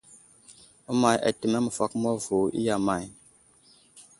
Əmay 0.91 1.17
atəmeŋ 1.29 1.61
məfakoma 1.65 2.11
vo 2.23 2.37
i 2.57 2.59
iya 2.59 2.75
may? 2.85 3.05